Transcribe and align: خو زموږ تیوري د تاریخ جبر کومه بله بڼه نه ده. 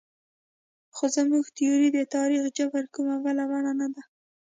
خو 0.95 1.05
زموږ 1.15 1.45
تیوري 1.57 1.89
د 1.93 1.99
تاریخ 2.15 2.43
جبر 2.57 2.83
کومه 2.93 3.15
بله 3.25 3.43
بڼه 3.51 3.71
نه 3.79 3.87
ده. 3.93 4.03